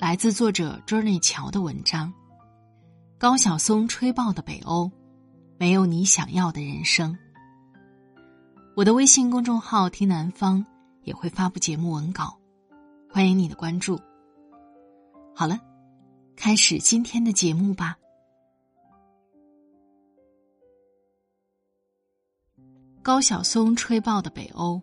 [0.00, 2.08] 来自作者 Journey 乔的文章，
[3.18, 4.90] 《高晓松吹爆的北欧，
[5.58, 7.12] 没有你想要的人生》。
[8.74, 10.64] 我的微信公众号“听南方”
[11.04, 12.34] 也会发布节目文稿，
[13.10, 14.00] 欢迎你的关注。
[15.36, 15.60] 好了，
[16.34, 17.94] 开始今天的节目吧。
[23.02, 24.80] 高晓松吹爆的北欧，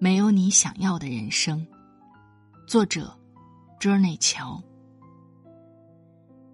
[0.00, 1.64] 没有你想要的人生。
[2.66, 3.16] 作者。
[3.80, 4.62] Journey 桥。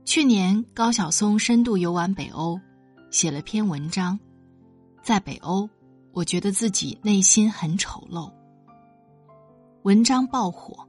[0.04, 2.60] 去年高晓松深度游玩北欧，
[3.10, 4.18] 写了篇文章，
[5.02, 5.68] 在北欧，
[6.12, 8.30] 我觉得自己内心很丑陋。
[9.84, 10.86] 文章爆火。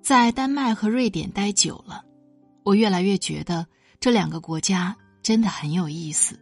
[0.00, 2.04] 在丹麦和瑞典待久了，
[2.62, 3.66] 我越来越觉得
[4.00, 6.38] 这两个国家真的很有意思。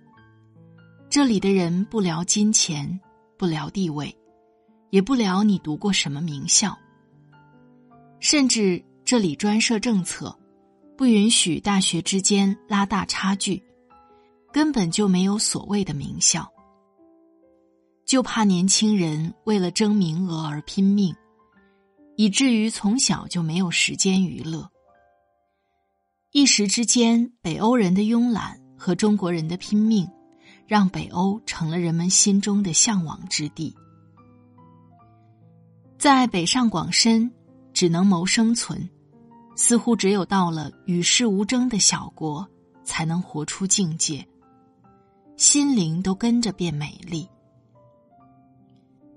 [1.08, 3.00] 这里的人不聊金钱，
[3.38, 4.14] 不聊地位，
[4.90, 6.76] 也不聊你读过什么名校。
[8.18, 10.36] 甚至这里专设政策，
[10.96, 13.62] 不允许大学之间拉大差距，
[14.52, 16.50] 根本就没有所谓的名校。
[18.04, 21.14] 就怕年轻人为了争名额而拼命，
[22.16, 24.70] 以至于从小就没有时间娱乐。
[26.32, 30.08] 一时之间，北欧人的慵懒和中国人的拼命，
[30.66, 33.74] 让北欧成了人们心中的向往之地。
[35.98, 37.30] 在北上广深。
[37.76, 38.88] 只能谋生存，
[39.54, 42.48] 似乎只有到了与世无争的小国，
[42.84, 44.26] 才能活出境界，
[45.36, 47.28] 心灵都跟着变美丽。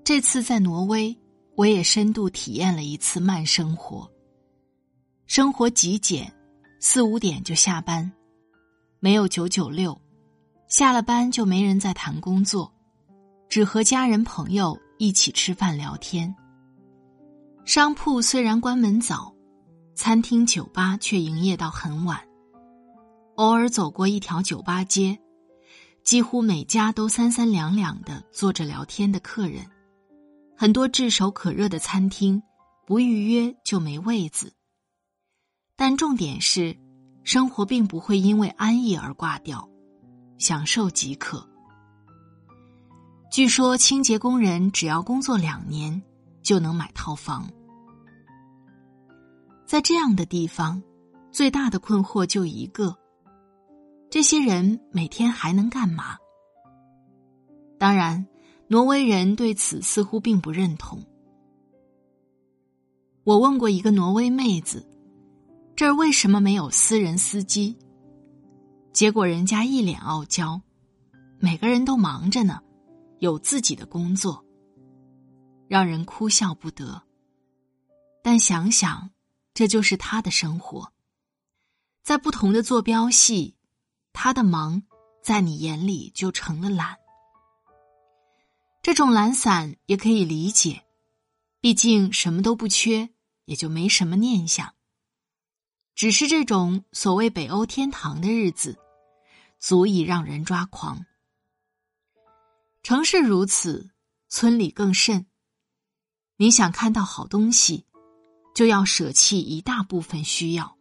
[0.04, 1.18] 这次在挪威，
[1.56, 4.06] 我也深度体验了一次慢生活。
[5.26, 6.30] 生活极简，
[6.80, 8.12] 四五点就下班，
[8.98, 9.98] 没有九九六，
[10.68, 12.70] 下了班就没人在谈工作，
[13.48, 16.36] 只和家人朋友一起吃饭聊天。
[17.72, 19.32] 商铺虽然关门早，
[19.94, 22.20] 餐厅酒吧却营业到很晚。
[23.36, 25.16] 偶尔走过一条酒吧街，
[26.02, 29.64] 几乎每家都三三两两的坐着聊天的客人。
[30.56, 32.42] 很多炙手可热的餐厅，
[32.88, 34.52] 不预约就没位子。
[35.76, 36.76] 但重点是，
[37.22, 39.68] 生活并不会因为安逸而挂掉，
[40.38, 41.48] 享受即可。
[43.30, 46.02] 据说清洁工人只要工作两年。
[46.42, 47.46] 就能买套房。
[49.70, 50.82] 在这样的地方，
[51.30, 52.98] 最大的困惑就一个：
[54.10, 56.16] 这些人每天还能干嘛？
[57.78, 58.26] 当然，
[58.66, 61.00] 挪威人对此似乎并不认同。
[63.22, 64.84] 我问过一个挪威妹子
[65.76, 67.78] ：“这儿为什么没有私人司机？”
[68.92, 70.60] 结果人家一脸傲娇
[71.38, 72.60] ：“每个人都忙着呢，
[73.20, 74.44] 有自己的工作。”
[75.70, 77.00] 让人哭笑不得，
[78.20, 79.10] 但想想，
[79.54, 80.92] 这就是他的生活。
[82.02, 83.56] 在不同的坐标系，
[84.12, 84.82] 他的忙
[85.22, 86.96] 在你眼里就成了懒。
[88.82, 90.84] 这种懒散也可以理解，
[91.60, 93.10] 毕竟什么都不缺，
[93.44, 94.74] 也就没什么念想。
[95.94, 98.78] 只是这种所谓北欧天堂的日子，
[99.58, 101.04] 足以让人抓狂。
[102.82, 103.90] 城市如此，
[104.30, 105.26] 村里更甚。
[106.36, 107.84] 你想看到好东西，
[108.54, 110.76] 就要舍弃一大部分需要。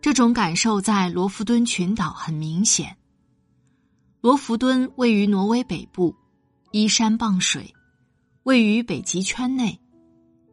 [0.00, 2.96] 这种感受在罗弗敦群岛很明显。
[4.20, 6.14] 罗弗敦位于挪威北部，
[6.70, 7.74] 依山傍水，
[8.44, 9.80] 位于北极圈内，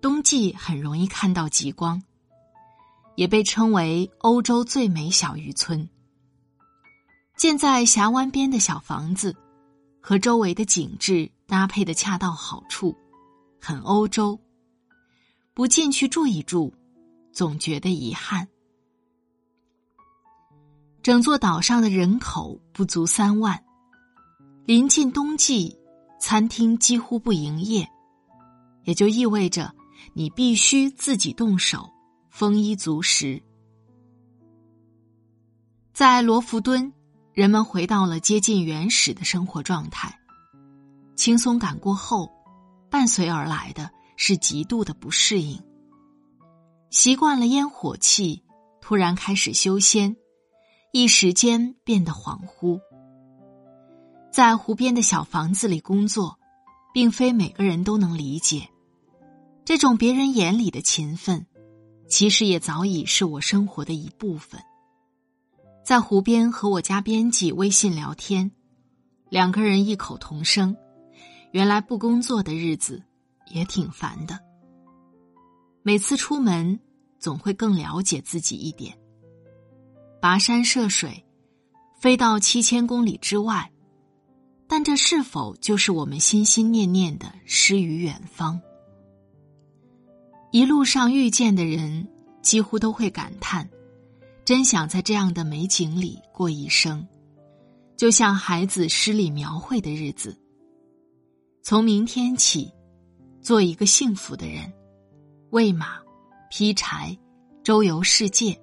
[0.01, 2.01] 冬季很容易看到极光，
[3.15, 5.87] 也被称为欧洲最美小渔村。
[7.37, 9.35] 建在峡湾边的小房子，
[10.01, 11.31] 和周围的景致。
[11.49, 12.95] 搭配的恰到好处，
[13.59, 14.39] 很欧洲。
[15.59, 16.73] 不进去住一住，
[17.33, 18.47] 总觉得遗憾。
[21.03, 23.61] 整座岛上的人口不足三万，
[24.63, 25.77] 临近冬季，
[26.17, 27.85] 餐厅几乎不营业，
[28.85, 29.75] 也就意味着
[30.13, 31.89] 你必须自己动手，
[32.29, 33.43] 丰衣足食。
[35.91, 36.93] 在罗浮敦，
[37.33, 40.17] 人们回到了接近原始的生活状态。
[41.17, 42.31] 轻松感过后，
[42.89, 45.57] 伴随而来的是极度的不适应。
[46.89, 48.43] 习惯了烟火气，
[48.81, 50.17] 突然开始修仙，
[50.91, 52.81] 一时间变得恍惚。
[54.29, 56.37] 在湖边的小房子里工作，
[56.93, 58.67] 并非每个人都能理解。
[59.63, 61.47] 这种别人眼里的勤奋，
[62.09, 64.59] 其实也早已是我生活的一部分。
[65.85, 68.51] 在湖边和我家编辑微信聊天，
[69.29, 70.75] 两个人异口同声
[71.53, 73.01] ：“原来不工作的日子
[73.49, 74.39] 也挺烦的。”
[75.83, 76.79] 每次出门，
[77.19, 78.97] 总会更了解自己一点。
[80.21, 81.25] 跋山涉水，
[81.99, 83.71] 飞到七千公里之外，
[84.67, 88.59] 但这是否就是我们心心念念的诗与远方？
[90.51, 92.07] 一路上遇见的人，
[92.41, 93.69] 几乎都会感叹。
[94.43, 97.07] 真想在这样的美景里过一生，
[97.95, 100.35] 就像孩子诗里描绘的日子。
[101.61, 102.73] 从明天起，
[103.41, 104.71] 做一个幸福的人，
[105.49, 105.99] 喂马，
[106.49, 107.17] 劈柴，
[107.63, 108.59] 周游世界。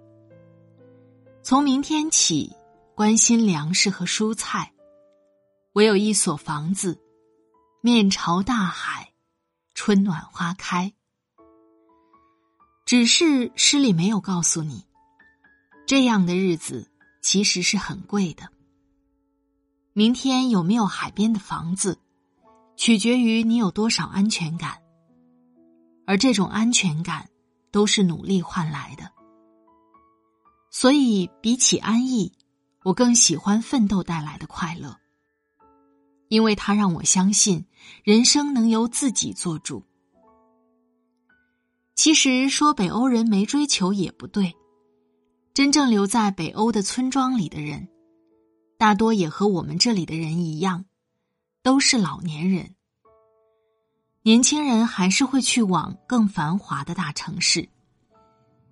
[1.43, 2.55] 从明天起，
[2.94, 4.73] 关心粮食和蔬菜，
[5.73, 7.00] 我有一所房子，
[7.81, 9.12] 面朝大海，
[9.75, 10.93] 春暖花开。
[12.84, 14.84] 只是诗里没有告诉你。
[15.87, 16.90] 这样的日子
[17.23, 18.49] 其实是很贵的。
[19.93, 21.99] 明天有没有海边的房子，
[22.76, 24.78] 取决于你有多少安全感。
[26.06, 27.28] 而这种安全感，
[27.73, 29.11] 都是努力换来的。
[30.70, 32.32] 所以，比起安逸，
[32.84, 34.96] 我更喜欢奋斗带来的快乐，
[36.28, 37.64] 因为它让我相信
[38.05, 39.82] 人生能由自己做主。
[41.94, 44.55] 其实说北欧人没追求也不对。
[45.55, 47.88] 真正留在北欧的村庄里的人，
[48.76, 50.84] 大多也和我们这里的人一样，
[51.67, 52.77] 都是老年人。
[54.23, 57.69] 年轻人还是会去往更繁华的大城市。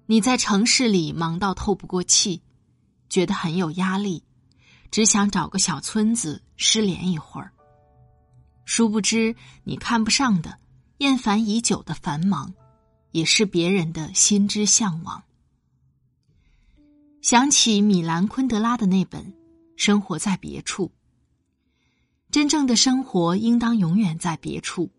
[0.06, 2.40] 你在城市里忙到透不过气，
[3.08, 4.22] 觉得很有压力，
[4.92, 7.50] 只想找个小村子失联一会儿。
[8.64, 10.56] 殊不知，你看不上的、
[10.98, 12.54] 厌烦已久的繁忙，
[13.10, 15.20] 也是别人的心之向往。
[17.22, 19.20] 想起米兰昆德拉的那本
[19.76, 20.86] 《生活在别处》，
[22.34, 24.90] 真正的生活应当永远在别处。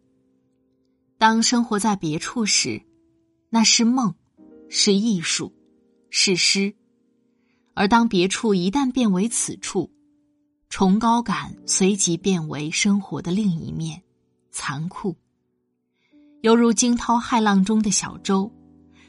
[1.18, 2.82] 当生活在别处时，
[3.50, 4.16] 那是梦，
[4.70, 5.54] 是艺术，
[6.10, 6.74] 是诗；
[7.74, 9.92] 而当别处一旦变为此处，
[10.70, 14.02] 崇高感随即变为生活的另一面，
[14.50, 15.18] 残酷，
[16.40, 18.50] 犹如惊涛骇浪中的小舟，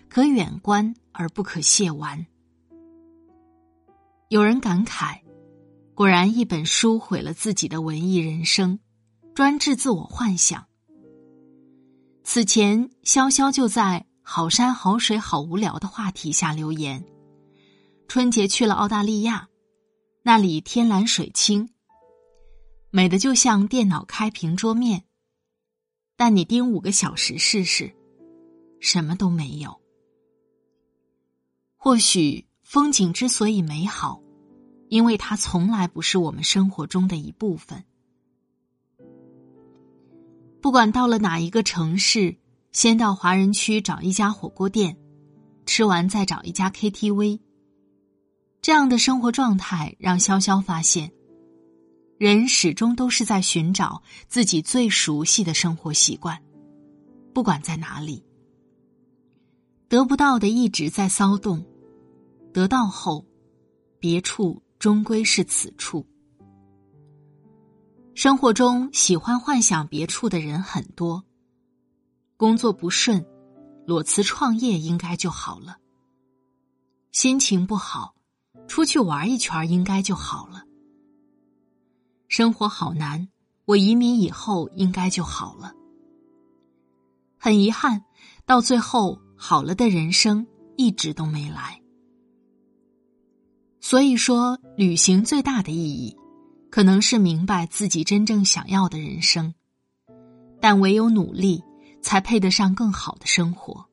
[0.09, 2.27] 可远观而不可亵玩。
[4.31, 5.21] 有人感慨
[5.97, 8.79] ：“果然，一本书毁了自己的文艺人生，
[9.35, 10.67] 专治自我幻想。”
[12.23, 17.03] 此前，潇潇就在“好山好水好无聊”的话题下留言
[18.09, 19.49] ：“春节去了澳大利亚，
[20.23, 21.71] 那里天蓝水清，
[22.91, 25.05] 美的就像电脑开屏桌面。
[26.15, 27.91] 但你盯五个小时试试，
[28.81, 29.81] 什么都没有。
[31.79, 34.21] 或许。”风景之所以美好，
[34.89, 37.85] 因为它从来不是我们生活中的一部分。
[40.61, 42.37] 不管到了哪一个城市，
[42.73, 44.97] 先到华人区找一家火锅店，
[45.65, 47.41] 吃完再找一家 KTV。
[48.61, 51.13] 这样的生活状态让潇潇发现，
[52.19, 56.43] 人始终都是在寻找自己最熟悉的生活习惯，
[57.33, 58.25] 不管在哪里，
[59.89, 61.65] 得不到的一直在骚动。
[62.53, 63.25] 得到后，
[64.01, 66.07] 别处终归是此处。
[68.15, 71.23] 生活中喜欢幻想别处的人很多。
[72.37, 73.25] 工作不顺，
[73.87, 75.79] 裸辞创业应该就好了。
[77.13, 78.15] 心情不好，
[78.69, 80.63] 出去玩一圈应该就好了。
[82.29, 83.29] 生活好难，
[83.65, 85.73] 我移民以后应该就好了。
[87.39, 88.05] 很遗憾，
[88.45, 91.81] 到最后好了的人生一直都没来。
[93.89, 96.17] 所以说，旅行最大的意义，
[96.71, 99.55] 可能是明白自己真正想要的人生。
[100.61, 101.63] 但唯有努力，
[102.03, 103.87] 才配得上更好的生活。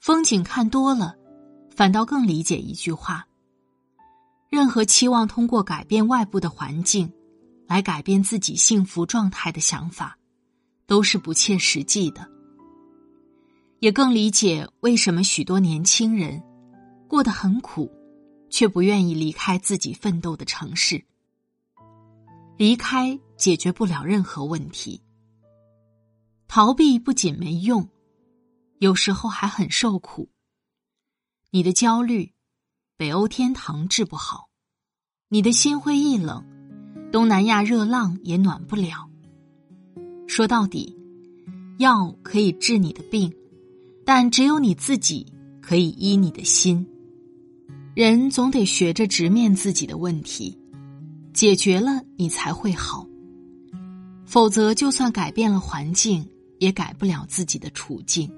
[0.00, 1.14] 风景看多了，
[1.76, 3.24] 反倒更理解一句话：
[4.48, 7.08] 任何期望通过改变外部的环境，
[7.68, 10.18] 来改变自己幸福状态的想法，
[10.88, 12.28] 都是不切实际的。
[13.78, 16.42] 也更理解为什么许多年轻人
[17.06, 17.88] 过得很苦，
[18.50, 21.02] 却不愿意离开自己奋斗的城市。
[22.58, 25.00] 离开解决不了任何问题，
[26.46, 27.88] 逃避不仅没用，
[28.78, 30.28] 有时候还很受苦。
[31.50, 32.32] 你的焦虑，
[32.98, 34.50] 北欧天堂治不好；
[35.28, 36.44] 你的心灰意冷，
[37.10, 39.08] 东南亚热浪也暖不了。
[40.26, 40.94] 说到底，
[41.78, 43.34] 药可以治你的病。
[44.02, 45.24] 但只有你自己
[45.60, 46.84] 可以医你的心。
[48.00, 50.58] 人总得学着直面自己的问题，
[51.34, 53.06] 解决了你才会好。
[54.24, 56.26] 否则，就算改变了环境，
[56.60, 58.32] 也改不了自己的处境。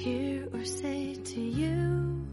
[0.00, 2.24] hear or say to you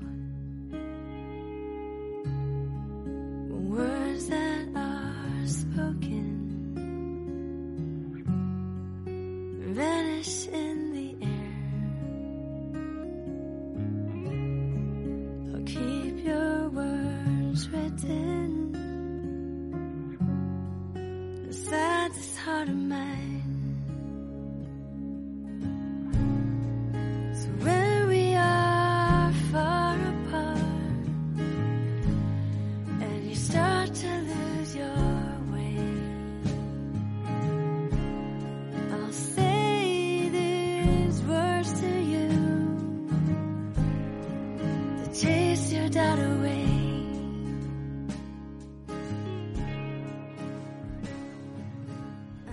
[3.49, 6.37] words that are spoken
[9.75, 11.59] vanish in the air.
[15.53, 18.75] I'll keep your words written
[21.49, 23.36] inside this heart of mine.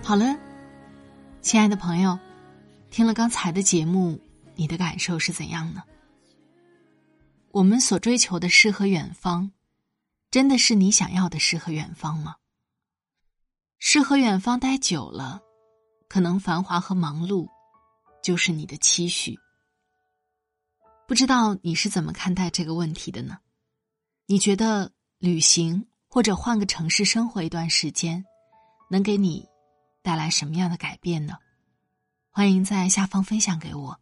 [0.07, 0.37] 好了，
[1.41, 2.19] 亲爱的朋友，
[2.91, 4.21] 听了刚才的节目，
[4.53, 5.81] 你的感受是怎样呢？
[7.49, 9.51] 我们所追求的诗和远方，
[10.29, 12.35] 真的是你想要的诗和远方吗？
[13.79, 15.41] 诗和远方待久了，
[16.07, 17.47] 可能繁华和忙碌
[18.21, 19.35] 就是你的期许。
[21.07, 23.39] 不知道你是怎么看待这个问题的呢？
[24.27, 28.23] 你觉得旅行或者换个城市生活一段时间，
[28.91, 29.43] 能给你？
[30.05, 31.33] 带来什么样的改变呢？
[32.29, 33.99] 欢迎在下方分享给我。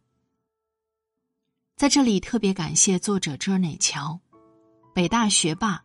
[1.76, 4.20] 在这里特别感谢作者 Journey 乔，
[4.92, 5.82] 北大学霸，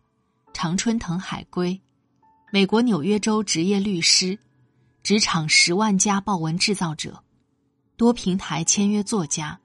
[0.52, 1.82] 常春藤海归，
[2.52, 4.38] 美国纽约州职业律师，
[5.04, 7.24] 职场十万加爆文制造者，
[7.96, 9.58] 多平台签约作家。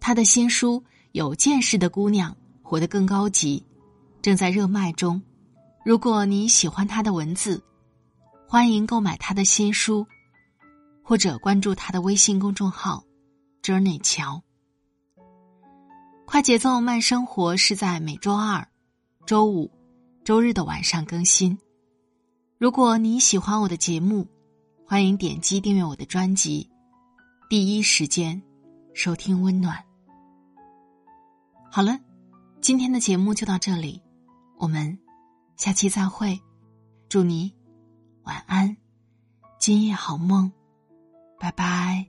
[0.00, 3.62] 他的新书有《见识的姑娘活得更高级》，
[4.22, 5.20] 正在热卖中。
[5.84, 7.62] 如果你喜欢他的文字。
[8.52, 10.04] 欢迎购买他的新书，
[11.04, 13.04] 或者关注他的微信公众号
[13.62, 14.42] “Journey 乔”。
[16.26, 18.66] 快节奏慢生活是在每周二、
[19.24, 19.70] 周五、
[20.24, 21.56] 周日的晚上更新。
[22.58, 24.26] 如果你喜欢我的节目，
[24.84, 26.68] 欢迎点击订阅我的专辑，
[27.48, 28.42] 第一时间
[28.94, 29.80] 收听温暖。
[31.70, 31.96] 好了，
[32.60, 34.02] 今天的节目就到这里，
[34.58, 34.98] 我们
[35.56, 36.36] 下期再会，
[37.08, 37.59] 祝你。
[38.30, 38.76] 晚安，
[39.58, 40.52] 今夜好梦，
[41.40, 42.06] 拜拜。